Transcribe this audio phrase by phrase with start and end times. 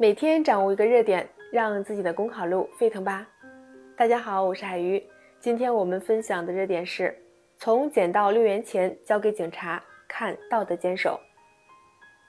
[0.00, 3.28] 每天掌握一个热点，让自己的公考路沸腾吧！
[3.94, 5.02] 大家好，我是海鱼。
[5.38, 7.14] 今天我们分享的热点是：
[7.58, 9.78] 从捡到六元钱交给警察，
[10.08, 11.20] 看道德坚守。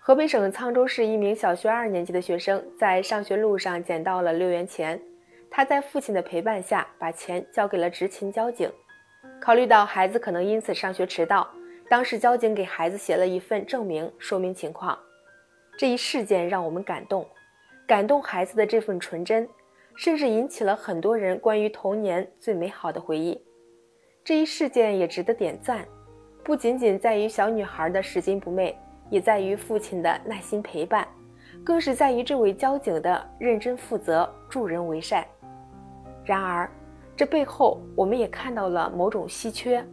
[0.01, 5.01] 河北省沧州市一名小学二年级的学生在上学路上捡到了六元钱，
[5.49, 8.69] 他在父亲的陪伴下把钱交给了执勤交警。
[9.39, 11.49] 考虑到孩子可能因此上学迟到，
[11.89, 14.99] 当时交警给孩子写了一份证明，说明情况。
[15.77, 17.25] 这一事件让我们感动。
[17.87, 19.47] 感动孩子的这份纯真，
[19.95, 23.39] 甚至引起了很多人关于童年最美好的回忆。
[24.23, 25.85] 这一事件也值得点赞，
[26.43, 28.77] 不仅仅在于小女孩的拾金不昧，
[29.09, 31.07] 也在于父亲的耐心陪伴，
[31.63, 35.25] 更是在于这位交警的认真负责、助人为善。
[36.23, 36.69] 然而，
[37.17, 39.83] 这背后我们也看到了某种稀缺，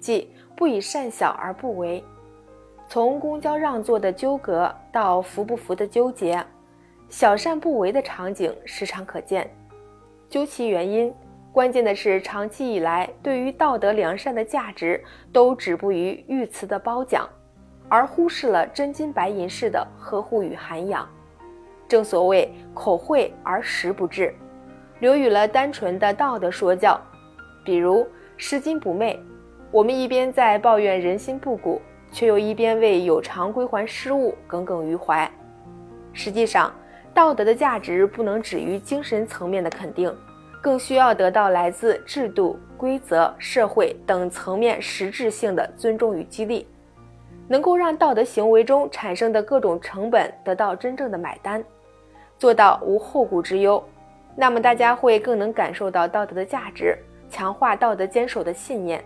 [0.00, 2.02] 即不以善小而不为。
[2.88, 6.44] 从公交让座的纠葛到扶不扶的纠结。
[7.12, 9.48] 小善不为的场景时常可见，
[10.30, 11.12] 究其原因，
[11.52, 14.98] 关键的是长期以来对于道德良善的价值
[15.30, 17.28] 都止步于御词的褒奖，
[17.86, 21.06] 而忽视了真金白银式的呵护与涵养。
[21.86, 24.34] 正所谓口惠而实不至，
[25.00, 26.98] 流于了单纯的道德说教。
[27.62, 28.06] 比如
[28.38, 29.22] 拾金不昧，
[29.70, 31.78] 我们一边在抱怨人心不古，
[32.10, 35.30] 却又一边为有偿归还失物耿耿于怀。
[36.14, 36.72] 实际上。
[37.14, 40.14] 道德的价值不能止于精神层面的肯定，
[40.62, 46.66] 更需要得到来自制度、规则、社会等层面实质性的尊重与激励，
[47.48, 51.62] 能够让道德行为中产生的各种成本得到真正的买单，
[52.38, 53.82] 做到无后顾之忧，
[54.34, 56.96] 那么大家会更能感受到道德的价值，
[57.28, 59.04] 强化道德坚守的信念。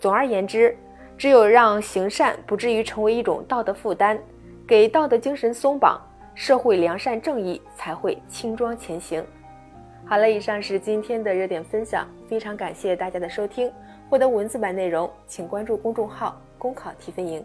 [0.00, 0.76] 总而言之，
[1.16, 4.18] 只有让行善不至于成为一种道德负担，
[4.66, 6.00] 给道德精神松绑。
[6.38, 9.26] 社会良善正义才会轻装前行。
[10.06, 13.68] 好了，以上是今天的热点分享，非常感谢大家的收听。
[14.08, 17.44] 获得文字版内容，请关注公众号“公考提分营”。